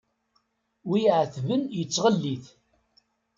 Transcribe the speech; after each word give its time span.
Wi 0.87 0.99
iɛetben 1.05 1.61
yettɣellit. 1.77 2.45